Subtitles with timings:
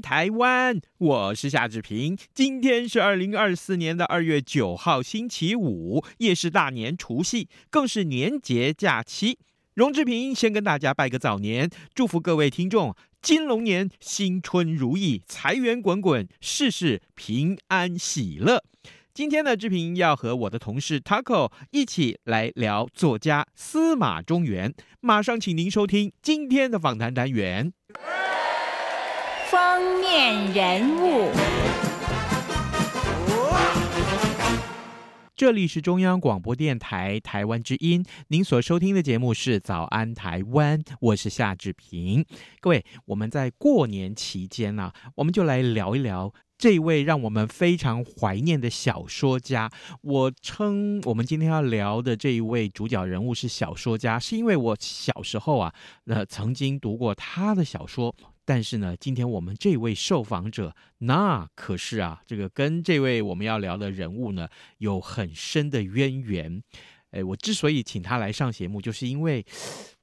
[0.00, 0.80] 台湾！
[0.98, 2.16] 我是夏志平。
[2.32, 9.38] 今天是二零二四年的二月九号，星期五，也是大年除夕，更是年节假期。
[9.74, 18.62] 荣志平先跟大家拜个早年，祝福各位听众金龙年新春如意，财源滚滚，事事平安喜乐。
[19.14, 24.72] 今天呢，志平要和我的同事 Taco 一起来聊作家司马中原。
[25.00, 27.72] 马上请您收听今天的访谈单元。
[29.52, 31.30] 封面人物。
[35.36, 42.24] 这里是中央广播电台台湾之音，您所收听的节目是《早安台湾》，我是夏志平。
[42.60, 46.32] 各位，我们在过年期间呢、啊，我们就来聊一聊。
[46.56, 55.74] 这位让我们非常怀念的小说家，我称我们今天要聊的这一位主角人物是小说家，是因为我小时候啊，
[56.06, 58.14] 呃，曾经读过他的小说。
[58.44, 66.62] 但是呢，今天我们这位受访者，那可是啊，这个跟这位我们要聊的人物呢，有很深的渊源。
[67.10, 69.44] 哎，我之所以请他来上节目，就是因为。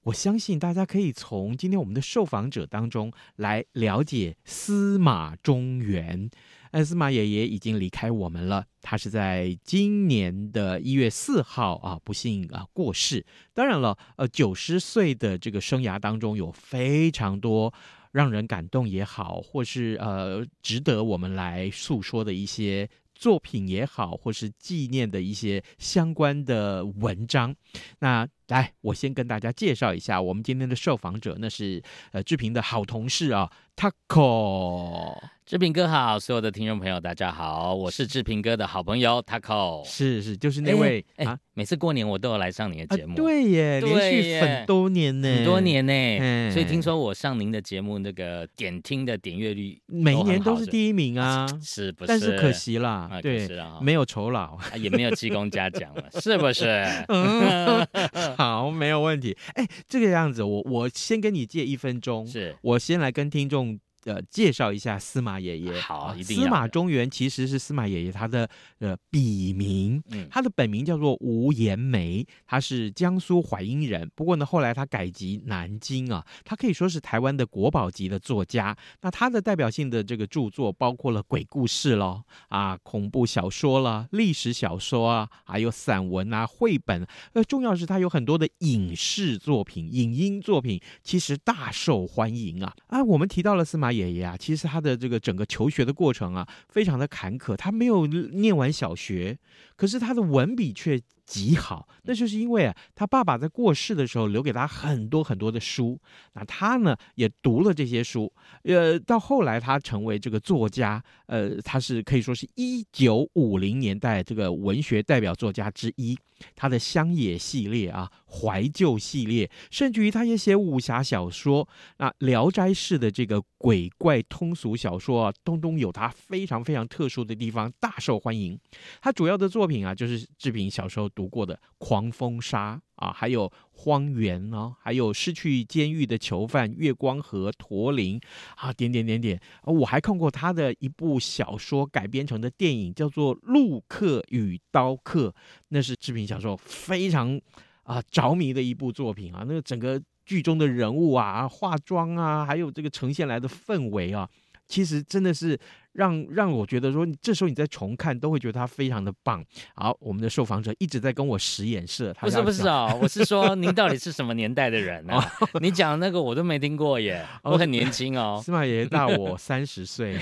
[0.03, 6.29] 我相信大家可以从今天我们的受访者当中来了解司马中原。
[6.71, 13.25] 哎，司马爷爷已经离开我们了，他是在今年的一月四号啊，不幸啊过世。
[13.53, 17.71] 当然了，呃，九十岁的这个生涯当中，有非常多
[18.11, 27.55] 让人感动也好，或是呃值得我们来诉说的一些作品也好，或是纪念的一些相关的文章。
[27.99, 28.27] 那。
[28.49, 35.17] 来，我先跟大家介绍一下我们今天的受访者，那是呃志平的好同事啊，Taco。
[35.45, 39.83] 志平哥好，所有的听众朋友大家好，我是志平哥的好朋友 Taco。
[39.83, 52.07] 是是，就是那位哎，啊，每次过年我都有来上你的节目，啊、对耶，对连续很多年呢，很多年呢，嗯，所以听说我上您的节目那个点听的点阅率每一年都是第一名啊，是不是？
[52.07, 56.67] 但是可惜啦，啊、对，啊、没有酬劳， 也没有记功嘉奖了，是不是？
[57.07, 57.87] 嗯
[58.39, 59.37] 好，没有问题。
[59.55, 63.77] 哎，这个样子，我我先跟你借一分钟，是我先来跟听众。
[64.09, 65.79] 呃，介绍一下司马爷爷。
[65.81, 68.49] 好，一定司马中原其实是司马爷爷他的
[68.79, 74.09] 呃笔名，嗯，他的本名叫做吴延梅，他是江苏淮阴人。
[74.15, 78.75] 不过呢，后来他改籍南京啊，他可以说是台湾的国宝级的作家。
[79.01, 87.05] 那他的代表性的这个著作包括了鬼故事喽，啊，恐怖小说啦，历史小说啊，还有散文啊，绘本。
[87.33, 92.73] 呃，重要是他有很多的影视作品、影音作品，其实大受欢迎啊。
[92.87, 93.89] 啊，我们提到了司马。
[93.99, 97.55] 爷爷啊，其实他的这个整个求学的过程啊，非常的坎坷。
[97.55, 99.37] 他没有念完小学，
[99.75, 101.87] 可是他的文笔却极好。
[102.05, 105.99] 那就是因为啊，他爸爸在过世的时候留给他很多很多的书，
[106.33, 108.33] 那他呢也读了这些书。
[108.63, 116.17] 呃，到后来他成为这个作家，呃，他是可以说是一九五零年代这个文学代表作家之一。
[116.55, 121.67] 他的乡野系列啊，怀旧系列，甚至于他也写武侠小说。
[121.97, 128.57] 那《聊斋》式的这个鬼怪通俗小说啊，东东有他非常非常特殊的地方，大受欢迎。
[129.01, 138.17] 他主要的作品啊，就是志平小时候读过的《狂风沙》啊，还有《荒原》哦，还有《失去监狱的囚犯》《月光河》《驼铃》
[138.55, 139.37] 啊，点点点点。
[139.65, 145.27] 我还看过他的一部小说改编成的电影，叫做《陆客与刀客》，
[145.67, 147.37] 那是志平小时候非常
[147.83, 149.43] 啊着迷的一部作品啊。
[149.45, 154.29] 那个整个剧中的人物啊、化妆啊，还有这个呈现来的氛围啊。
[154.69, 155.59] 其实真的是
[155.93, 159.43] 让让我觉得说，这时候你再重看都会觉得他非常的棒。
[159.73, 165.31] 好，我们的受访者一直在跟我使眼色，他不是不是哦，我是说您到底 是什么年代的人呢、啊？
[165.59, 168.39] 你讲的那个我都没听过耶， 我很年轻哦。
[168.45, 170.17] 司马爷爷大我三十岁。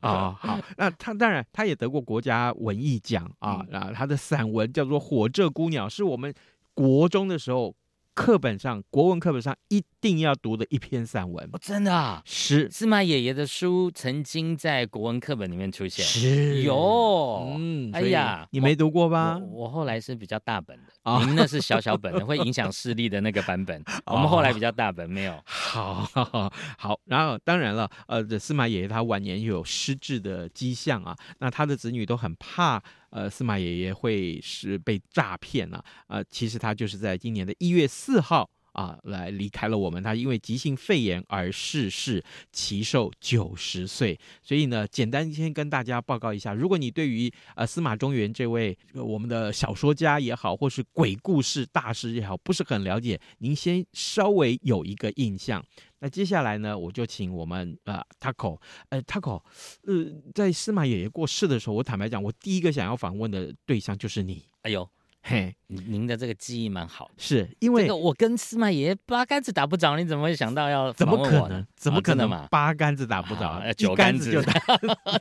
[0.00, 6.34] 啊， 好，那他当然他也得过国家文艺奖啊，然后，他的散文叫做《火炙孤鸟》，是我们
[6.74, 7.72] 国中的时候。
[8.14, 11.48] 课本上国文课本上一定要读的一篇散文。
[11.52, 12.22] 哦，真的啊？
[12.24, 16.04] 是司马爷爷的书曾经在国文课本里面出现。
[16.04, 19.38] 是有，嗯，哎呀，你没读过吧？
[19.38, 23.82] 我，我后来是比较大本的，哦、您那是小小本的， 会影响视力的那个版本。
[24.06, 25.40] 我们后来比较大本，没有。
[25.44, 32.82] 好好好，然后当然了，呃，这司马爷爷他晚年有失智的迹象啊，那他的子女都很怕。
[33.12, 40.02] 呃，司马爷爷会是被诈骗了，呃，其实他就是在今年的一月四号啊，来离开了我们。
[40.02, 44.18] 他因为急性肺炎而逝世，其寿九十岁。
[44.42, 55.62] 所以呢，简单先跟大家报告一下，如果你对于呃司马中原这位、我们的小说家也好，或是鬼故事大师也好，不是很了解，您先稍微有一个印象。
[56.02, 58.58] 那接下来呢，我就请我们呃 Taco，
[58.88, 59.40] 呃 Taco，
[59.84, 64.44] 呃，在司马爷爷过世的时候，我坦白讲，我第一个想要访问的对象就是你。
[64.62, 64.88] 哎呦。
[65.24, 71.64] 嘿，您的这个记忆蛮好，是因为、这个、我跟司马爷爷八竿子打不着，你怎么会想到要怎么可能？
[71.76, 72.48] 怎么可能嘛？
[72.50, 74.52] 八竿子打不着，啊、 九竿子就打，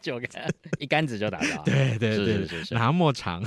[0.01, 1.61] 九竿一竿子就打着。
[1.63, 2.17] 对对
[2.47, 3.43] 对，那么长，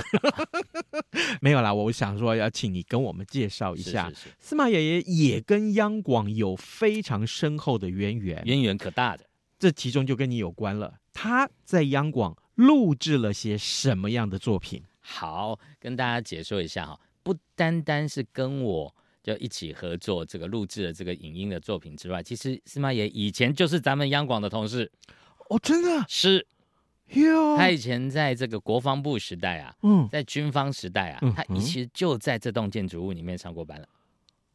[1.41, 1.73] 没有啦。
[1.73, 4.09] 我想说要请你跟我们介绍一下，
[4.39, 9.25] 司马爷爷也跟央广有非常深厚的渊源，渊源可大的。
[9.59, 10.93] 这其中就跟你有关了。
[11.11, 14.81] 他在央广录制了些什么样的作品？
[15.07, 18.91] 好，跟大家解说一下哈，不单单是跟我
[19.21, 24.91] 就一起合作这个录制的这个影音的作品之外，其实司马爷以前就是咱们央广的同事
[25.49, 26.47] 哦，真的是
[27.09, 27.55] 哟。
[27.55, 33.87] 他以前在这个国防部时代啊，嗯，在军方时代啊，嗯、他其实就在这栋建筑物里面上过班了。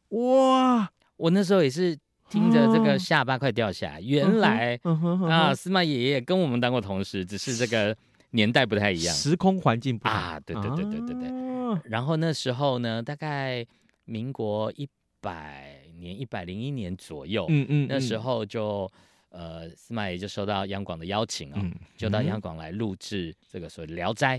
[0.09, 1.97] 哇，我那时候也是
[2.29, 7.95] 听着这个下巴快掉下来，哦、原来、嗯、啊，司马爷爷跟我们当过同事，只是这个。
[8.31, 11.27] 年代不太一样，时空环境不啊，对对对对对对。
[11.29, 13.65] 啊、然后那时候呢，大概
[14.05, 14.87] 民国一
[15.21, 18.91] 百年一百零一年左右，嗯嗯，嗯，那时候就
[19.29, 24.37] 呃，司马懿就收到央广的邀请啊、哦嗯，就到央广来录制这个所谓《聊斋》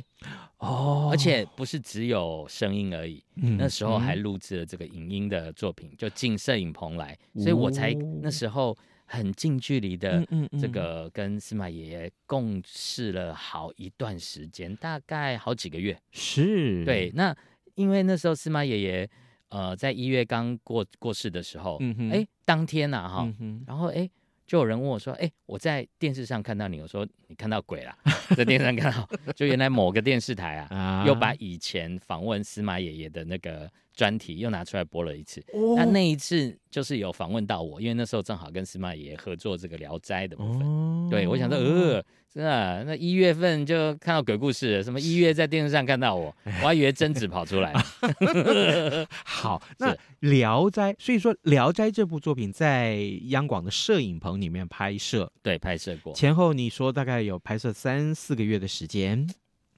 [0.58, 7.92] 哦，而且不是只有声音而已，嗯、那时候还录制了这个影音的作品，就进摄影棚来，所以我才
[8.22, 8.76] 那时候。
[9.12, 10.26] 很近距离的
[10.58, 15.94] 这个跟司马爷爷共事了好一段时间，大概好几个月。
[16.12, 17.12] 是，对。
[17.14, 17.36] 那
[17.74, 19.10] 因为那时候司马爷爷
[19.50, 21.78] 呃在一月刚过过世的时候，
[22.10, 23.30] 哎，当天呐哈，
[23.66, 24.08] 然后哎
[24.46, 27.94] 就有人问我说，哎，我在电视上看到你，我说你看到鬼了，
[28.34, 29.06] 在电视上看到，
[29.36, 33.70] 就原来某个电视台啊， 又把以前访问司马爷爷的那个。
[33.94, 40.62] 专题又拿出来播了一次，那、哦、那一次就是有访问到我，因为那时候正好跟司马爷爷合作这个《聊斋》的部分。
[40.62, 47.72] 哦、对，我想说，呃，真的，那一月份就看到鬼故事，什么一月在电视上看到我， 我还以为贞子跑出来。
[49.24, 59.28] 好，那《聊斋》，所以说《聊斋》这部作品在央广的摄影棚里面拍摄，对，拍摄过，前后你说大概有拍摄三四个月的时间，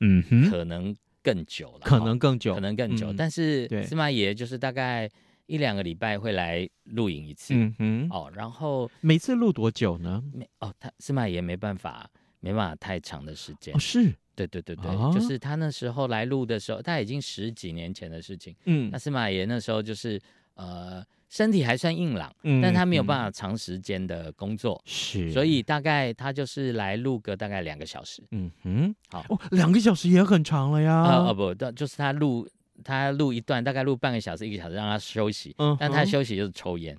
[0.00, 0.94] 嗯哼，可能。
[1.25, 3.11] 更久了，可能更久，可能更久。
[3.11, 5.11] 嗯、但是司马爷就是大概
[5.47, 7.55] 一两个礼拜会来录影一次。
[7.55, 10.23] 嗯哼，哦，然后每次录多久呢？
[10.32, 12.09] 没哦，他司马爷没办法，
[12.41, 13.75] 没办法太长的时间。
[13.75, 18.55] 哦，是对对对对，哦、就是他那时候来录的时候，他已经十几年前的事情。
[18.67, 20.20] 嗯，那司马爷那时候就是
[20.55, 21.05] 呃。
[21.31, 23.29] 身体还算硬朗，嗯，但他没有办法。
[23.29, 32.49] 长时间的工作，是，所以大概他就是来录个大概两个小时，嗯哼，好，哦，两个小时也很长了呀，呃，哦不，就是他录
[32.84, 36.96] 他录一段，大概录半个小时一个小时，让他休息，嗯，但他休息就是抽烟，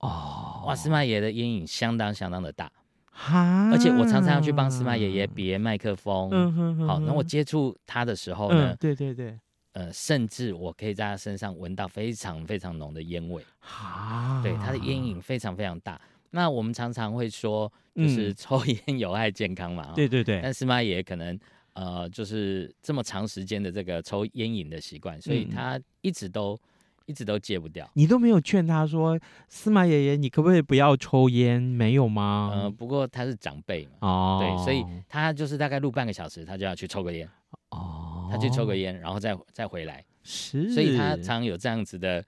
[0.00, 2.70] 哦，哇，司马爷的烟瘾相当相当的大，
[3.10, 9.34] 哈，而且我常常要去帮司马爷爷别麦克风，嗯哼，好，那我接触他的时候呢，对对对。
[9.78, 14.40] 呃，甚至我可以在他身上闻到非常非常浓的烟味啊！
[14.42, 16.00] 对，他的烟瘾非常非常大。
[16.30, 19.84] 那我们常常会说，就是抽烟有害健康嘛。
[19.94, 20.40] 嗯、对对对。
[20.42, 21.38] 但司马爷可能
[21.74, 26.60] 呃，就是这么长时间的这个抽烟瘾的习惯，所以他一直都、嗯、
[27.06, 27.88] 一直都戒不掉。
[27.94, 29.16] 你都没有劝他说，
[29.48, 31.62] 司马爷爷，你可不可以不要抽烟？
[31.62, 32.50] 没有吗？
[32.52, 37.28] 呃，不过他是长辈嘛，哦，对，所以他就是大概录半个小时，他就要去抽个烟。
[37.70, 37.97] 哦，
[38.30, 42.24] 他去抽个烟，然后再再回来，是，所以他常有这样子的，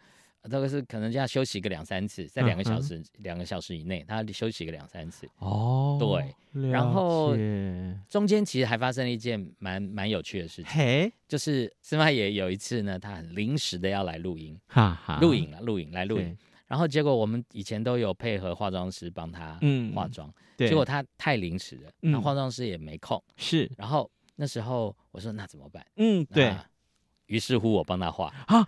[0.50, 5.28] 这个是可能就要休息个两三次，在两个小时、嗯、两个小时以内，他休息个两三次。
[5.38, 7.36] 哦，对，然后
[8.08, 19.58] 中间其实还发生了一件蛮蛮有趣的事情，嘿，就是司马爷有一次呢，他很临时的要来录音，哈哈，录影了，录影来录影，然后结果我们以前都有配合化妆师帮他
[19.94, 24.10] 化妆，嗯、结果他太临时了，那、嗯、化妆师也没空，是，然后。
[24.40, 25.84] 那时候我说那怎么办？
[25.96, 26.56] 嗯，对。
[27.26, 28.66] 于是乎我帮他画啊，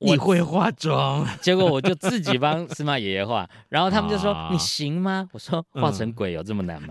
[0.00, 6.88] 你会化妆， 结果我就自己帮司马爷爷画， 然后他们就说：“啊、你行吗？”我说：“画成鬼有这么难吗？”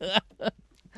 [0.00, 0.50] 嗯、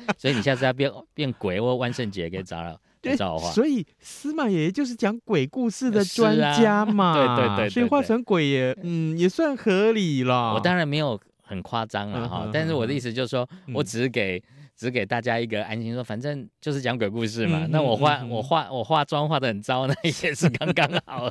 [0.17, 2.77] 所以你下次要变变鬼或万圣节，可以找了。
[2.99, 3.15] 对，
[3.53, 7.11] 所以司马爷爷就是讲鬼故事的专家嘛。
[7.11, 10.55] 啊、对，对，对对对，所以画成鬼也嗯也算合理了。
[10.55, 14.43] 我当然没有很夸张了哈，嗯、但是我的意思就是说，嗯、我只是给。
[14.75, 17.65] 只给大家一个安心，说反正就是讲鬼故事嘛。
[17.65, 21.27] 嗯、那我化、嗯、我化我化妆化的很糟，那也是刚刚 好。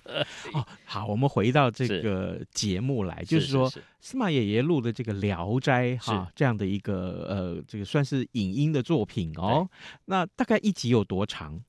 [0.52, 3.70] 哦，好，我们回到这个节目来，是就是说
[4.00, 9.68] 司马爷爷录的这个《聊斋》哈，这样的一个呃，这个算是影音的作品哦。
[10.04, 11.60] 那大概一集有多长？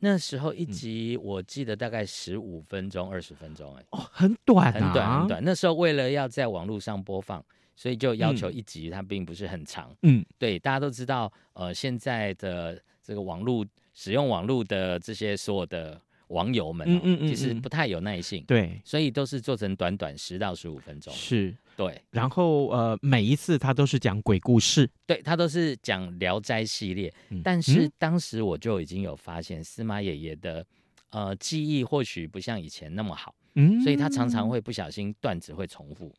[0.00, 5.42] 那时候一集我记得大概十五分钟、二十分钟，哎，哦，很短、啊，很短，很短。
[5.44, 7.44] 那时候为了要在网络上播放。
[7.78, 9.94] 所以就要求一集，它并不是很长。
[10.02, 18.42] 嗯，对，大家都知道，呃，现在的这个网络使用网络的这些所有的网友们，嗯嗯，其实不太有耐性。
[18.48, 21.14] 对，所以都是做成短短十到十五分钟。
[21.14, 22.02] 是，对。
[22.10, 27.14] 然后呃，每一次他都是讲鬼故事，对，他都是讲《聊斋》系列。
[27.44, 30.66] 但是当时我就已经有发现，司马爷爷的
[31.10, 36.12] 呃记忆或许不像以前那么好，嗯，所以他常常会不小心段子会重复。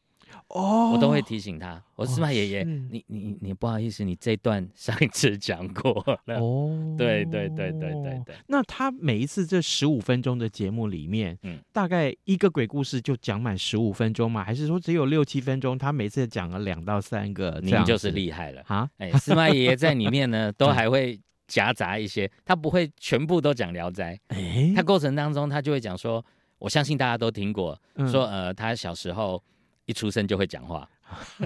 [0.50, 1.82] 哦，我都会提醒他。
[1.96, 5.94] 我说司马爷爷，你你你不好意思，你这段上一次讲过
[6.26, 6.40] 了。
[6.40, 8.36] 哦， 对对对对对对。
[8.48, 14.44] 那他每一次这十五分钟的节目里面，嗯，大概一个鬼故事就讲满十五分钟吗？
[14.44, 15.78] 还是说只有六七分钟？
[15.78, 18.90] 他每次讲了两到三个，您就是厉害了啊！
[18.98, 24.16] 哎，司马爷爷在里面呢， 都还会夹杂一些，他不会全部都讲《聊斋》。
[24.30, 26.26] 哎，他过程当中他就会讲说，
[26.58, 29.44] 我相信大家都听过，说呃，他小时候。
[29.90, 30.88] 一出生就会讲话，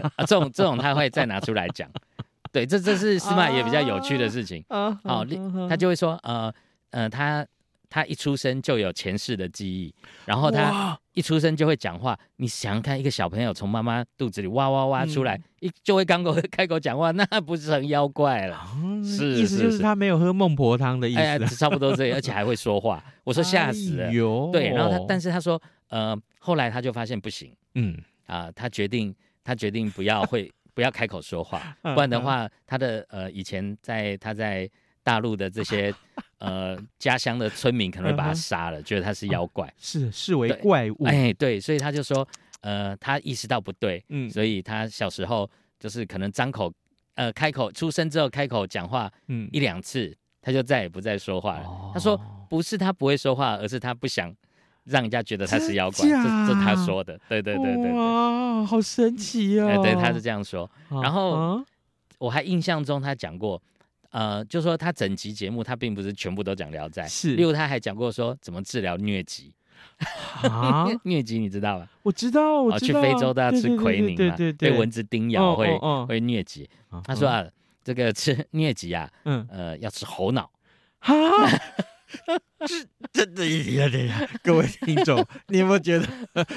[0.01, 1.89] 啊，这种这种他会再拿出来讲，
[2.51, 4.61] 对，这这是司马爷比较有趣的事情。
[4.67, 5.25] 好，
[5.69, 6.53] 他就会说，呃
[6.89, 7.47] 呃，他
[7.89, 9.95] 他一出生就有前世的记忆，
[10.25, 12.19] 然后他一出生就会讲话。
[12.35, 18.59] 你想想看，一个小朋友从妈妈肚子里哇哇哇出来，一就会刚口 开口讲话，那不是成妖怪了？
[19.05, 21.47] 是，意思就是他没有喝孟婆汤的意思。
[21.55, 23.01] 差不多这样，而且还会说话。
[23.23, 24.11] 我说吓死了，
[24.51, 27.97] 对，然后他但是他说，呃，后来他就发现不行，嗯。
[28.25, 29.13] 啊，他决定，
[29.43, 34.69] 他决定不要会不要开口说话，不然的话，他的呃以前在他在
[35.03, 35.93] 大陆的这些
[36.39, 41.03] 呃家乡的村民可能会把他杀了，觉得他是妖怪，是视为怪物。
[41.05, 42.27] 哎，对，所以他就说，
[42.61, 45.49] 呃，他意识到不对，嗯，所以他小时候
[45.79, 46.73] 就是可能张口
[47.15, 51.91] 呃开口出生之后开口讲话，嗯，一两次他就再也不再说话了。
[51.93, 54.33] 他说不是他不会说话，而是他不想。
[54.85, 56.13] 让人家觉得他是妖怪，这
[56.47, 59.81] 这他说的，对对对对对，哇，好神奇哦！
[59.81, 60.69] 对，他是这样说。
[60.89, 61.63] 然后
[62.17, 63.61] 我还印象中他讲过，
[64.11, 69.53] 呃，就说他整集节目他并不是全部都讲聊斋，是，例如他还讲过说怎么治疗疟疾
[70.41, 71.87] 啊， 疟疾你知道吧？
[72.03, 75.67] 我知道，我知道，去非洲都要吃奎宁嘛，对对对，被蚊子叮咬会
[76.07, 76.69] 会疟疾。
[77.05, 77.45] 他说啊，
[77.83, 80.51] 这个吃疟疾啊，嗯呃，要吃猴脑。
[80.99, 81.15] 哈。
[82.67, 82.87] 是
[83.25, 86.05] 真的，一呀对呀，各位听众，你有没有觉得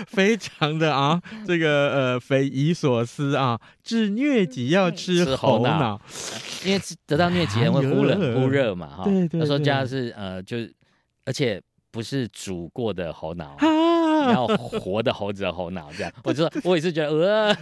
[0.08, 1.22] 非常的啊？
[1.46, 3.56] 这个呃，匪夷所思啊！
[3.84, 6.00] 治疟疾要吃猴脑，
[6.64, 9.04] 因为得到疟疾人会忽冷忽热嘛，哈。
[9.04, 9.38] 对对。
[9.40, 10.56] 他说加的是呃，就
[11.24, 13.56] 而且不是煮过的猴脑，
[14.32, 16.12] 要活的猴子的猴脑这样。
[16.24, 17.56] 我就，我也是觉得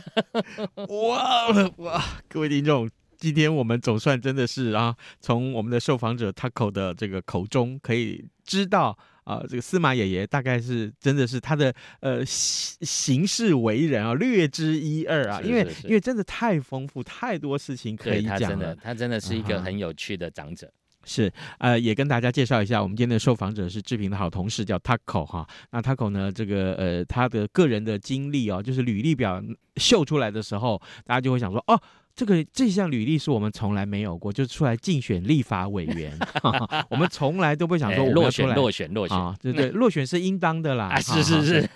[0.74, 2.88] 呃，哇哇，各位听众。
[3.32, 18.38] 今天我们总算真的是啊，从我们的受访者 Taco 的这个口中可以知道啊，这个司马爷爷大概是真的是他的呃行事为人啊，略知一二啊，因为因为真的太丰富，太多事情可以讲了。
[18.38, 20.70] 他真的，他真的是一个很有趣的长者。
[21.06, 25.48] 是呃，也跟大家介绍一下，我们今天的受访者是志平的好同事，叫 Taco 哈。
[25.70, 29.42] 那 Taco 呢，这个呃，他的个人的经历哦，就是履历表
[29.76, 31.80] 秀出来的时候，大家就会想说哦。
[32.16, 36.16] 这个这项履历是我们从来没有过，就出来竞选立法委员，
[36.88, 41.68] 我们从来都不想说我落选落选落选，对对，落选是应当的啦，是是是，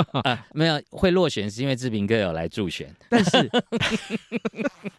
[0.54, 3.50] 没有会落选是因为志平哥有来助选，但是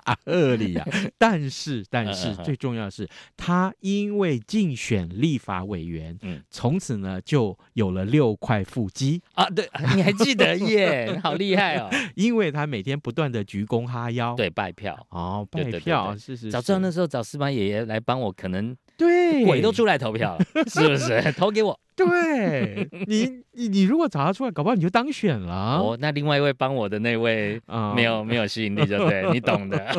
[0.04, 14.72] 啊，恶理啊，但是但是最重要的是，他因为竞选立法委员，嗯，从此呢就有了六块腹肌啊，对，你还记得耶，好厉害哦，因为他每天不断的鞠躬哈腰，对，拜。
[14.84, 21.22] 票哦，拜票是是，早知道那时候找司马爷爷来帮我，可能对，鬼都出来投票了，是不是？
[21.34, 21.80] 投给我。
[21.96, 25.78] 对你，你你如果找他出来，搞不好你就当选了。
[25.78, 27.62] 哦，那另外一位帮我的那位，
[27.96, 29.96] 没有、嗯、没有吸引力，就对你懂的。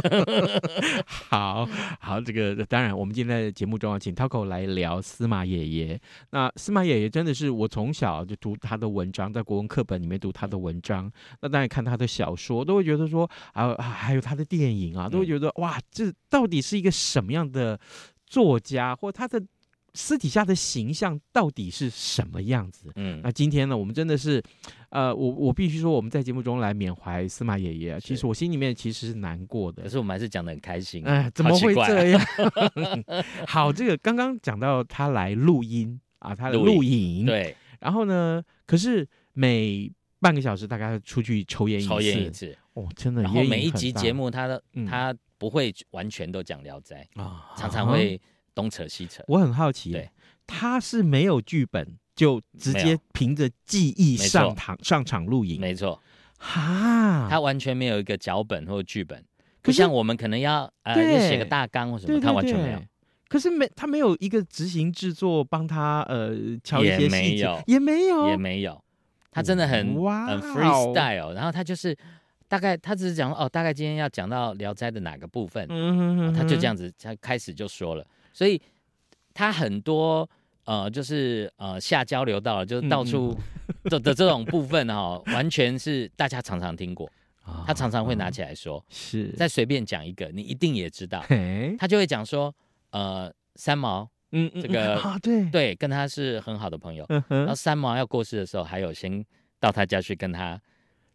[1.06, 1.68] 好
[2.00, 6.00] 好，这个当然，我们今天在节目中要请 Taco 来聊司马爷爷。
[6.30, 11.08] 那司马爷爷真的是我从小就读他的文章，在国文课本里面读他的文章。
[11.42, 17.78] 那当然看他的小说，都会觉得说啊，还有他的电影啊，都会觉得哇，这到底是一个什么样的
[18.34, 19.40] 作家，或他的。
[19.96, 22.90] 私底下的形象到底是什么样子？
[22.96, 24.42] 嗯，那今天呢，我们真的是，
[24.88, 28.00] 呃，我我必须说，我们在节目中来缅怀司马爷爷。
[28.00, 31.04] 其实我心里面其实是难过的，可是我们还是讲的很开心。
[31.06, 32.20] 哎，怎么会这样？
[33.46, 37.54] 好，这个刚刚讲到他来录音啊，他的录影，对。
[37.78, 39.88] 然后呢，可是每
[40.18, 42.58] 半个小时大概出去抽烟一次，抽烟一次。
[42.72, 43.22] 哦，真的。
[43.22, 45.14] 然后每一集节目，他的、嗯、他
[45.44, 48.20] 不会完全都讲《聊斋》啊，常常会。
[48.56, 50.08] 东扯西扯，我很好奇，对，
[50.46, 56.00] 他是没有剧本就直接凭着记忆上场上场录影，没错，
[56.38, 59.24] 哈，他完全没有一个脚本或剧本，
[59.60, 60.94] 不像我们可能要呃
[61.28, 62.80] 写个大纲或什么，他完全没有。
[63.28, 66.32] 可是没他没有一个执行制作帮他呃
[66.62, 68.80] 敲一些细节，也没有，也没有，
[69.32, 71.96] 他真的很很 freestyle，然后他就是
[72.54, 78.06] 大概他只是讲哦，大概今天要讲到《聊斋》的哪个部分，嗯，他就这样子，他开始就说了。
[78.32, 78.60] 所以
[79.32, 80.28] 他很多
[80.64, 83.36] 呃，就是呃下交流到了，就是到处
[83.90, 87.10] 的的这种部分哈、哦，完全是大家常常听过。
[87.66, 91.24] 他常常会拿起来说， 是再随便讲一个，你一定也知道。
[91.76, 92.54] 他就会讲说，
[92.90, 97.04] 呃，三毛，嗯，这个对对，跟他是很好的朋友。
[97.26, 99.24] 然后三毛要过世的时候，还有先
[99.58, 100.56] 到他家去跟他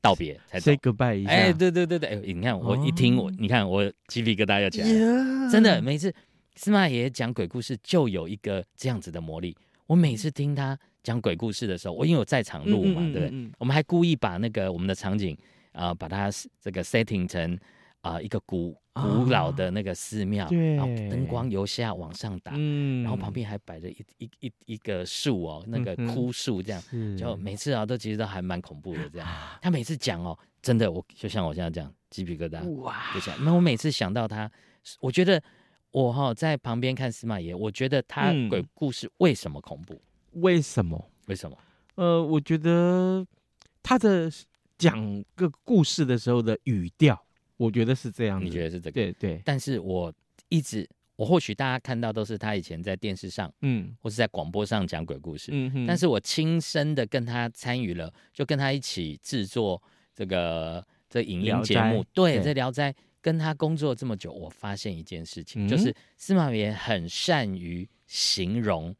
[0.02, 1.32] 道别，才 say goodbye 一下。
[1.32, 4.88] 哎，对对对对，哎，你看我一听我，你看我鸡皮疙瘩要起来，
[5.52, 6.14] 真的每次。
[6.56, 9.56] 司马爷爷讲鬼故事就有一个这样子的魔力。
[9.88, 13.50] 我每次听他讲鬼故事的时候，我因为我在场录嘛，对不对？
[13.58, 15.34] 我们还故意把那个我们的场景
[15.72, 16.30] 啊、呃，把它
[16.62, 17.60] 这个 setting 成啊、
[18.14, 26.82] 呃、一个古古老的那个寺庙，然后灯光由下往上打，然后旁边还摆着一一一一个树哦，那个枯树这样，
[27.18, 29.28] 就每次啊都其实都还蛮恐怖的这样。
[29.62, 33.44] 他每次讲哦，真的我就像我现在这样鸡皮疙瘩哇，就这样。
[33.44, 34.52] 那我每次想到他，
[35.00, 35.42] 我觉得。
[35.92, 39.96] 我哈在旁边看司马爷，我觉得他鬼故事为什么恐怖？
[39.96, 41.04] 嗯、为什么？
[41.26, 41.58] 为什么？
[41.96, 43.26] 呃，我觉得
[43.82, 44.30] 他的
[44.78, 47.20] 讲个故事的时候的语调，
[47.60, 48.44] 我觉得是这样。
[48.44, 48.94] 你觉得是这个？
[48.94, 49.42] 对对。
[49.44, 50.12] 但是我
[50.48, 55.86] 一直，我或许大家看到都是他以前在电视上，嗯，或是在广播上讲鬼故事，嗯哼。
[55.86, 59.80] 但是我亲身的跟他参与了，就跟他一起制作
[60.16, 62.92] 这个这影音节目，对，在《聊斋》。
[63.22, 68.96] 跟他工作这么久，我发现一件事情，嗯、就是司马炎很善于形容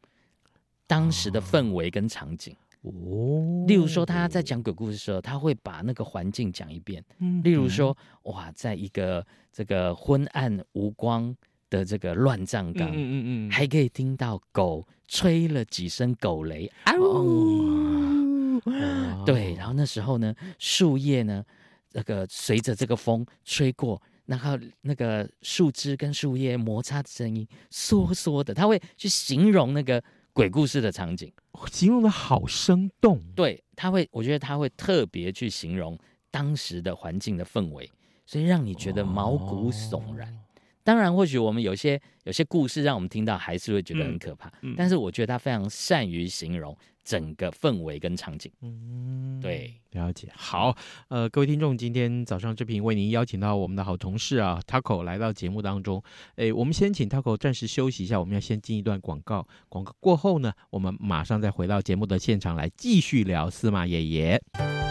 [0.86, 2.54] 当时的氛围跟场景。
[2.82, 7.04] 哦，例如说他在讲鬼故事的时候，他会把那个环境讲一遍。
[7.18, 11.34] 嗯，例如说，哇，在一个这个昏暗无光
[11.68, 16.70] 的这个乱葬岗，嗯嗯嗯，还可以听到狗吹了几声狗雷。
[16.86, 21.44] 哦，哦对，然后那时候呢，树叶呢，
[21.92, 24.00] 那个随着这个风吹过。
[24.26, 30.00] 然后那个树枝跟树叶摩擦的声音，嗦嗦的，他会去形容那个
[30.32, 31.32] 鬼故事的场景，
[31.70, 33.20] 形容的好生动。
[33.34, 35.98] 对，他会，我觉得他会特别去形容
[36.30, 37.90] 当时的环境的氛围，
[38.24, 40.32] 所以让你觉得毛骨悚然。
[40.32, 40.38] 哦、
[40.90, 46.76] 当然，或许我们有些有些故事让我们听到还是会觉得很可怕，嗯嗯、但是我觉得他非常善于形容。
[47.02, 50.28] 整个氛围跟场景，嗯，对，了解。
[50.36, 50.76] 好，
[51.08, 56.00] 呃，各位听众，今天早上这频为您邀请到我们的好同事啊，Taco 来到节目当中。
[56.36, 59.48] 诶，我们先请 Taco 暂时休息一下，我们要先进一段广告。
[59.70, 64.89] 广告过后呢，我们马上再回到节目的现场来继续聊司马爷爷。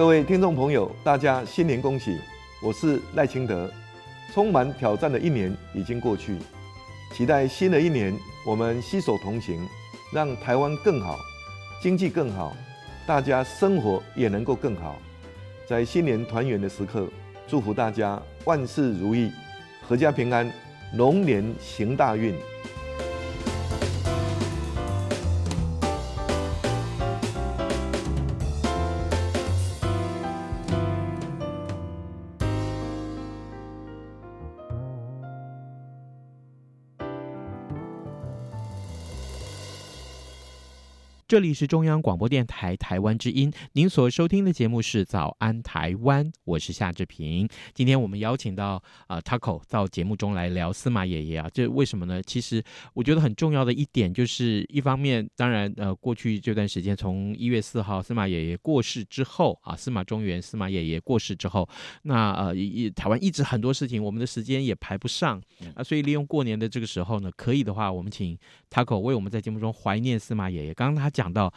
[0.00, 2.18] 各位听众朋友，大家新年恭喜！
[2.62, 3.70] 我是赖清德。
[4.32, 6.38] 充满挑战的一年已经过去，
[7.12, 9.60] 期待新的一年，我们携手同行，
[10.10, 11.18] 让台湾更好，
[11.82, 12.56] 经济更好，
[13.06, 14.96] 大家生活也能够更好。
[15.66, 17.06] 在新年团圆的时刻，
[17.46, 19.30] 祝福大家万事如意，
[19.86, 20.50] 阖家平安，
[20.94, 22.34] 龙年行大运。
[41.30, 47.48] 这里是中央广播电台台湾之音，您所收听的节目是《早安台湾》，我是夏志平。
[47.72, 52.20] 今天我们邀请到啊、呃、Taco 到节目中来聊司马爷爷啊，这为什么呢？
[52.24, 52.60] 其实
[52.94, 61.68] 我觉得很重要的一点就是，一方面当然呃过去这段时间，从一月四号司马爷爷过世之后啊，司马中原司马爷爷过世之后，
[62.02, 65.40] 那呃一台湾一直很多事情，我们的时间也排不上
[65.76, 68.36] 啊，所以利用过年的这个时候呢，可以的话，我们请
[68.68, 70.74] Taco 为我们在节目中怀念司马爷爷。
[70.74, 71.08] 刚刚他。
[71.19, 71.52] 讲到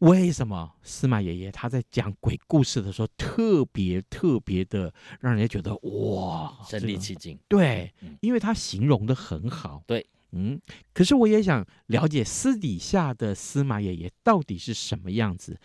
[0.00, 10.60] 为什么司马爷爷他在讲鬼故事的时候特别特别的让人家觉得哇身临其境，对，因为他形容的很好，对，嗯，
[10.92, 15.58] 可是我也想了解私底下的司马爷爷到底是什么样子。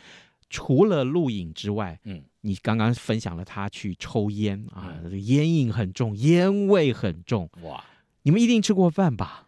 [0.49, 7.81] 除了录影之外，嗯，你刚刚分享了他去抽烟啊，烟瘾很重，烟味很重，哇，
[8.23, 9.47] 你们一定吃过饭吧？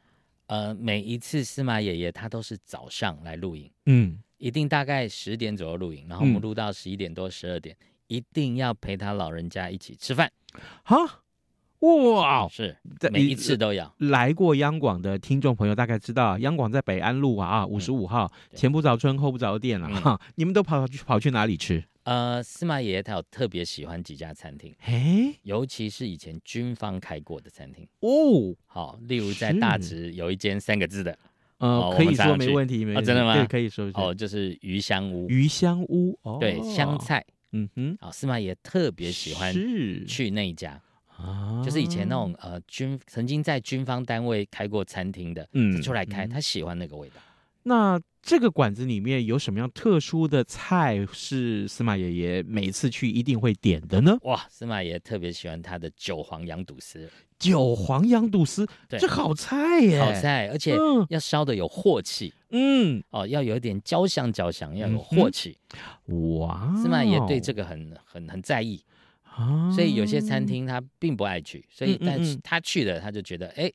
[0.53, 10.31] 呃，每一次司马爷爷他都是早上来录影，嗯，一定大概十点左右录影，然后我们录到十一点多、十二点，嗯，一定要陪他老人家一起吃饭，
[10.83, 11.23] 哈，
[11.79, 12.77] 哇，是
[13.11, 13.91] 每一次都要。
[13.97, 21.83] 来过央广的听众朋友大概知道，央广在北安路啊啊五十五号，嗯，前不着村后不着店了，啊，哈，嗯，你们都跑去跑去哪里吃？
[22.03, 28.53] 呃，司马爷爷他有特别喜欢几家餐厅，嘿，尤其是以前军方开过的餐厅哦。
[28.65, 31.17] 好，例如在大直有一间三个字的，
[31.59, 33.33] 呃，可以说没问题，没问题，真的吗？
[33.33, 35.29] 对，可以说哦，就是鱼香屋。
[35.29, 39.53] 鱼香屋，哦，对，香菜，嗯哼，好，司马爷爷特别喜欢
[40.05, 40.81] 去那一家，
[41.63, 47.15] 就是以前那种呃军曾经在军方单位开过餐厅的，嗯，出来开，他喜欢那个味道。
[47.63, 54.17] 那这个馆子里面有什么样特殊的菜是司马爷爷每次去一定会点的呢？
[54.21, 57.09] 哇，司马爷爷特别喜欢他的韭黄羊肚丝。
[57.39, 59.99] 韭黄羊肚丝，对，这好菜耶！
[59.99, 60.73] 好菜，而且
[61.09, 62.33] 要烧的有镬气。
[62.51, 65.57] 嗯，哦，要有一点焦香焦香，要有镬气。
[66.39, 68.81] 哇，司马爷爷对这个很很很在意
[69.23, 73.69] 啊，所以有些餐厅他并不爱去，所以但是他去了，他就觉得哎，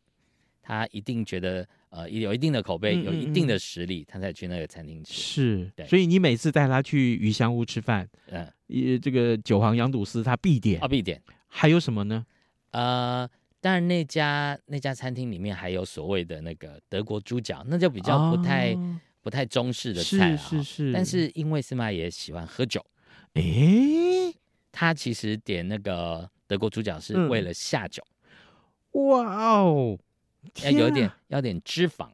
[0.62, 1.68] 他一定觉得。
[1.90, 5.12] 呃，有一定的口碑，有一定的实力，他才去那个餐厅吃。
[5.14, 11.22] 是，对，所以你每次带他去鱼香屋吃饭，嗯，也这个韭黄羊肚丝他必点啊，必点。
[11.46, 12.26] 还有什么呢？
[12.72, 13.26] 呃，
[13.60, 20.36] 当然那家那家餐厅里面还有所谓的那个德国猪脚，那就比较不太、哦、不太中式的菜了。
[20.36, 20.92] 是是是。
[20.92, 22.84] 但是因为司马爷爷喜欢喝酒，
[23.32, 24.34] 哎、欸，
[24.70, 28.04] 他其实点那个德国猪脚是为了下酒。
[28.92, 29.98] 嗯、哇哦！
[30.64, 32.08] 要有点，要点脂肪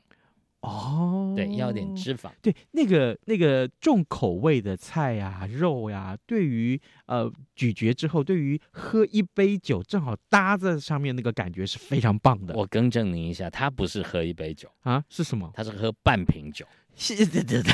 [0.60, 2.30] 哦，对，要点脂肪。
[2.40, 12.54] 对，那个那个重口味的菜呀、啊、肉呀、啊，对于呃咀嚼之后，对于喝一杯酒正好搭在上面，那个感觉是非常棒的。
[12.54, 15.50] 我更正您一下，他不是喝一杯酒啊，是什么？
[15.52, 16.66] 他是喝半瓶酒。
[16.96, 17.70] 是的，的，的，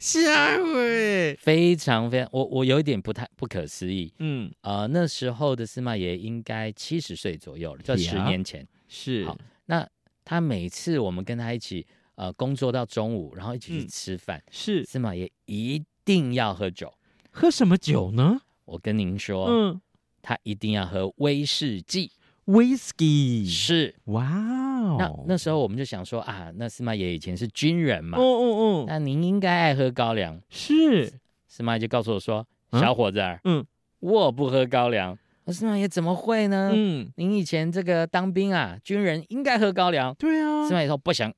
[0.00, 4.12] 下回 非常非常，我我有一点不太不可思议。
[4.18, 8.66] 嗯，呃，那时候的司马爷爷应该七十岁左右了，就十年前。
[8.96, 9.86] 是好，那
[10.24, 16.90] 他每次我们跟他一起呃工作到中午，然后一起去吃饭，嗯、是司马爷一定要喝酒，
[17.30, 18.40] 喝什么酒呢？
[18.64, 19.80] 我跟您说，嗯，
[20.22, 22.10] 他一定要喝威士忌
[22.46, 24.96] ，Whisky 是哇哦。
[24.98, 31.12] 那那时候我们就想说啊，那司马爷以前是军人嘛，哦哦哦，那您应该爱喝高粱，是
[31.46, 33.64] 司马爷就告诉我说，小伙子，嗯，
[34.00, 35.18] 我不喝高粱。
[35.52, 36.70] 司马爷怎么会呢？
[36.74, 40.14] 嗯，您以前这个当兵啊，军人应该喝高粱。
[40.18, 41.32] 对啊，司马爷说不行，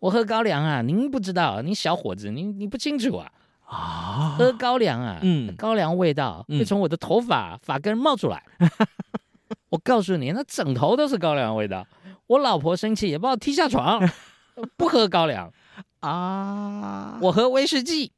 [0.00, 3.32] 我喝高粱啊，您不知道，您小伙子，您你不清楚啊。
[3.64, 8.42] 啊，喝高粱啊，嗯，高粱味道会从我的头发发根冒出来。
[9.70, 11.86] 我告诉你，那整头都是高粱味道。
[12.26, 14.06] 我老婆生气也把我踢下床。
[14.76, 15.50] 不喝高粱
[16.00, 18.12] 啊，我喝威士忌。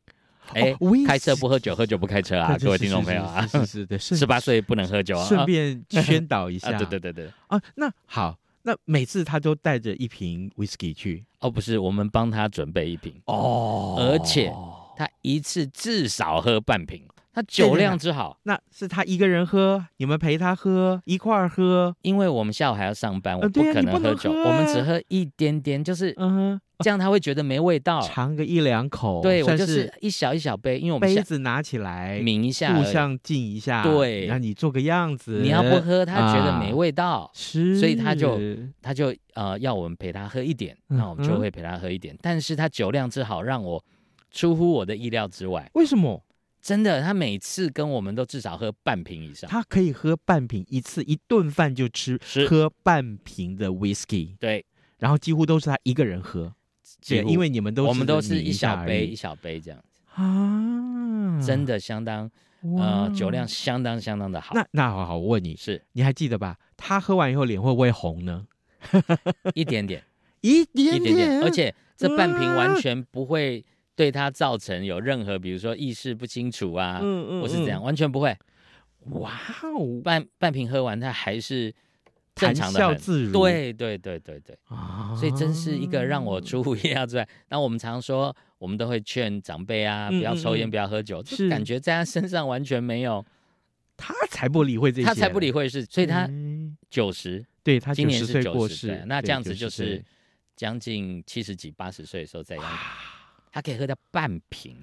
[0.53, 2.57] 哎，哦、开车不喝酒，喝酒不开车啊！
[2.61, 5.27] 各位听众朋友啊，是是的， 十八岁不能喝酒啊！
[5.27, 14.53] 顺便宣导一下， 啊、对对对对啊，那好，那每次他都带着一瓶 whisky 去哦，不是，我们帮他准备一瓶哦，而且
[14.97, 17.03] 他一次至少喝半瓶。
[17.35, 21.95] 他酒量之好，那是他一个人喝，你们陪他喝，一块儿喝。
[22.03, 29.21] 因为我们下午还要上班，我不可能喝酒，我们只喝一点点，就是嗯，这样他会觉得没味道， 尝个一两口。
[29.21, 35.41] 对，我就是一小一小杯，因为我们杯子拿起来抿一下，互相敬一下，对，让你做个样子。
[35.43, 38.39] 你要不喝，他觉得没味道，是，所以他就
[38.81, 42.17] 他就呃要我们陪他喝一点，那我们就会陪他喝一点。
[42.23, 43.85] 但是他酒量之好，让我
[44.31, 45.69] 出乎我的意料之外。
[45.75, 46.24] 为什么？
[46.65, 49.51] 真的他每次跟我们都至少喝半瓶以上。
[49.51, 54.65] 他可以喝半瓶一次一顿饭就吃喝半瓶的 whisky 对。
[54.99, 56.55] 然后几乎都是他一个人喝
[57.07, 61.39] 对因为你们都我们都是一小杯一小杯这样子啊。
[61.45, 62.31] 真的相当
[62.79, 65.83] 呃酒量相当相当的好那那好好我问你是。
[65.93, 66.57] 你还记得吧？
[66.79, 68.47] 他喝完以后脸会不会红呢？
[69.53, 70.03] 一点点。
[70.41, 73.63] 一点点而且这半瓶完全不会
[73.97, 78.37] 对他造成有任何比如说意识不清楚啊或是怎样完全不会
[79.11, 81.73] 哇哦半半瓶喝完他还是
[82.35, 85.15] 正常的自如对对对对对啊。
[85.15, 86.41] 所以真是一个让我。
[86.45, 91.23] 出乎意料之外那我们常说我们都会劝长辈啊不要抽烟不要喝酒。
[91.23, 91.49] 就是。
[91.49, 93.25] 感觉在他身上完全没有
[93.97, 96.29] 他才不理会这些他才不理会是所以他
[96.91, 100.05] 九十对他今年是九十岁那这样子就是
[100.57, 102.65] 将近七十几八十岁的时候再养
[103.55, 104.77] 他可以喝掉半瓶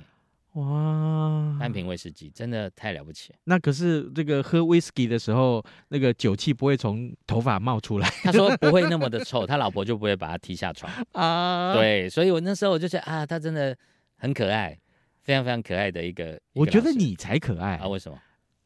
[0.53, 1.57] 哇。
[1.59, 11.73] 半瓶威士忌真的太了不起那可是这个喝威士忌的时候那个酒气不会从头发冒出来他说不会那么的臭他老婆就不会把他踢下床 啊。
[11.73, 13.77] 对所以我那时候我就觉得啊他真的
[14.17, 14.77] 很可爱
[15.21, 18.17] 非常非常可爱的一个我觉得你才可爱啊为什么？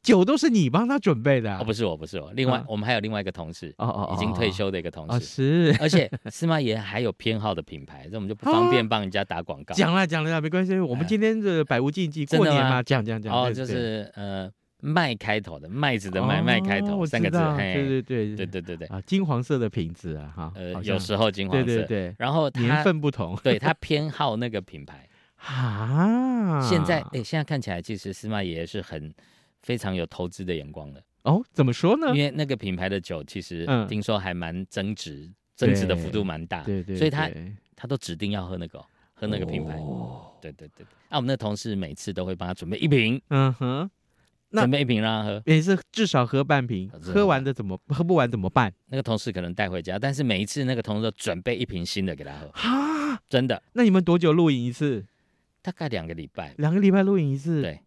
[0.05, 1.63] 酒都是你帮他准备的啊？
[1.63, 2.31] 不是我，不是我。
[2.33, 5.73] 另外，我们还有另外一个同事哦哦，已经退休的一个同事。
[5.73, 9.73] 是，而且 司马爷还有偏好的品牌，这我们就不方便帮人家打广告。
[9.73, 10.77] 讲了讲了，没关系。
[10.77, 13.33] 我们今天的百无禁忌，过年嘛，讲讲讲。
[13.33, 14.47] 哦，就是呃，
[14.79, 18.87] 麦开头的麦子的买麦开头三个字，对对对对对对对。
[18.89, 22.15] 啊，金黄色的瓶子啊，哈，呃，有时候金黄色，对对对。
[22.19, 25.09] 然后年份不同， 对他偏好那个品牌
[25.41, 26.61] 啊。
[26.61, 29.11] 现在哎，现在看起来，其实司马爷是很。
[29.65, 32.09] 非常有投资的眼光的哦怎么说呢？
[32.09, 37.27] 因为那个品牌的酒其实听说还蛮增值增值的幅度蛮大对对所以他
[37.75, 38.79] 他都指定要喝那个
[39.15, 40.31] 喝那个品牌哦。
[40.39, 40.85] 对对对。
[41.09, 43.89] 那我们的同事每次都会帮他准备一瓶嗯哼
[44.49, 48.71] 那备一瓶让他喝每次至少喝半瓶喝完的怎么喝不完怎么办？
[48.89, 53.63] 那个同事可能带回家但是每一次那个同事都准备一瓶新的给他喝哈真的。
[53.73, 55.03] 那你们多久录影一次？
[55.63, 57.81] 大概两个礼拜两个礼拜录影一次对。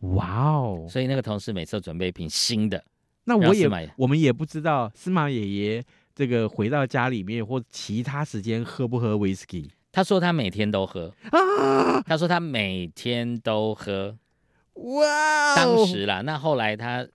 [0.00, 0.86] 哇哦。
[0.88, 2.82] 所以那个同事每次都准备一瓶新的
[3.24, 5.84] 那我也我们也不知道司马爷爷
[6.14, 9.70] 这个回到家里面或其他时间喝不喝威士忌。
[9.92, 11.12] 他说他每天都喝。
[11.30, 12.02] 啊！
[12.06, 14.16] 他说他每天都喝。
[14.74, 15.56] 哇哦。
[15.56, 17.06] 当时啦那后来他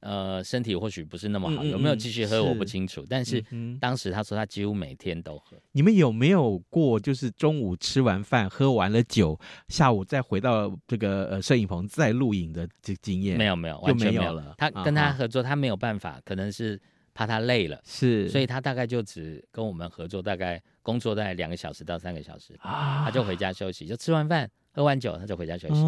[0.00, 3.04] 呃，身体或许不是那么好，有没有继续喝我不清楚。
[3.08, 3.44] 但是
[3.80, 5.56] 当时他说他几乎每天都喝。
[5.72, 13.36] 你们有没有过就是中午吃完饭喝完了酒，下午再回到这个呃摄影棚再录影的这经验？
[13.36, 14.54] 没有没有，就没有了。
[14.56, 16.80] 他跟他合作，他没有办法，可能是
[17.12, 25.82] 怕他累了，是，所以他大概就只跟我们合作，大概工作大概两个小时到三个小时啊，他就回家休息，就吃完饭喝完酒他就回家休息。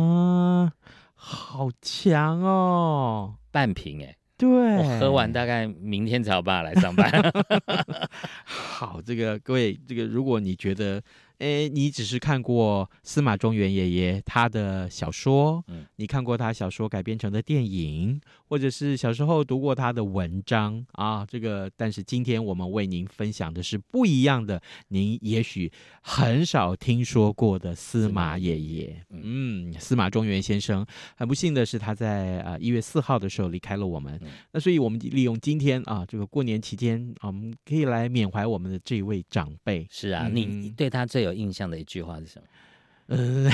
[1.23, 4.17] 好强哦，半瓶哎。
[4.39, 4.49] 对，
[4.99, 7.11] 喝完大概明天才有办法来上班。
[8.43, 11.03] 好，这个各位，这个如果你觉得。
[11.41, 21.25] 诶，你只是看过司马中原爷爷他的小说，嗯，你看过他小说改编成的电影，或者是小时候读过他的文章啊？
[21.27, 25.73] 这个，但是今天我们为您分享的是不一样的，您也许
[26.03, 30.85] 很少听说过的司马爷爷，嗯，司马中原先生。
[31.17, 34.21] 很不幸的是，他在啊一月四号的时候离开了我们。
[34.53, 39.87] 那所以我们利用今天啊，这个过年期间啊，我们可以来缅怀我们的这一位长辈。
[39.91, 41.30] 是啊，你对他最有。
[41.35, 42.47] 印象的一句话是什么？
[43.07, 43.51] 呃，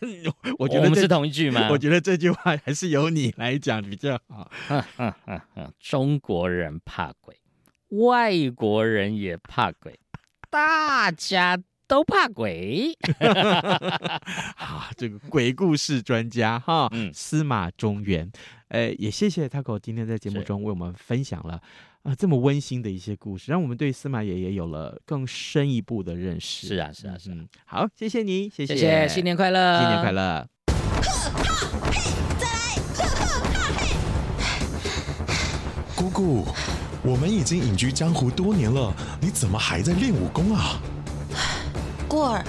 [0.58, 1.68] 我觉得我们是同一句吗？
[1.72, 4.50] 我觉得这句话还是由你来讲比较好。
[5.80, 7.34] 中国人怕鬼，
[7.88, 9.98] 外国人也怕鬼，
[10.50, 12.94] 大家都怕鬼。
[14.54, 18.30] 好，这个鬼故事专家哈，司马中原，
[18.98, 21.62] 也谢谢 Taco 今天在节目中为我们分享了。
[22.08, 26.68] 啊，这么温馨的一些故事，让我们对司马爷爷有了更深一步的认识。
[26.68, 27.30] 是啊，是啊，是。
[27.66, 30.48] 好，谢谢你，谢谢，新年快乐，新年快乐。
[35.94, 36.46] 姑姑，
[37.02, 38.90] 我们已经隐居江湖多年了，
[39.20, 40.80] 你怎么还在练武功啊？
[42.08, 42.42] 过儿，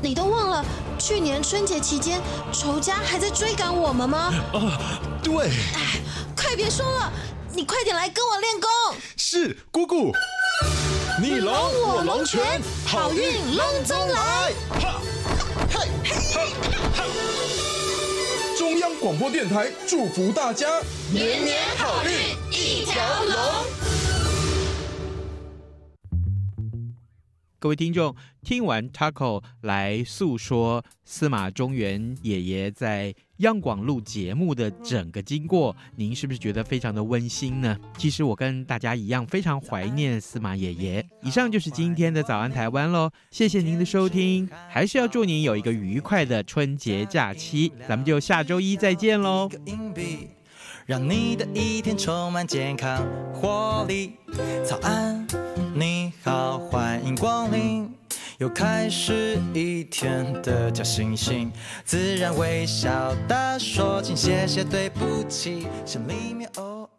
[0.00, 0.64] 你都忘了
[1.00, 2.20] 去年春节期间
[2.52, 4.32] 仇家还在追赶我们吗？
[4.52, 5.48] 啊，对。
[5.48, 6.00] 哎，
[6.36, 7.12] 快别说了。
[7.52, 8.70] 你快点来跟我练功。
[9.16, 10.12] 是姑姑。
[11.20, 14.52] 你龙我龙拳好运龙中来。
[18.56, 20.80] 中央广播电台祝福大家
[21.12, 22.10] 年年好运
[22.50, 23.79] 一条龙。
[27.60, 37.78] 各位听众，听完 Taco 来诉说司马中原爷爷在央广录节目的整个经过，您是不是觉得非常的温馨呢？
[37.98, 41.06] 其实我跟大家一样，非常怀念司马爷爷。
[41.22, 49.50] 以上就是今天的早安台湾喽，谢谢您的收听，还是要祝您有一个愉快的春节假期，咱们就下周一再见喽。
[50.90, 54.16] 让你的一天充满健康活力。
[54.66, 55.24] 早安，
[55.72, 57.88] 你好，欢迎光临，
[58.38, 61.48] 又开始一天的假惺惺，
[61.84, 66.89] 自然微笑地说，请谢谢对不起，心里面哦。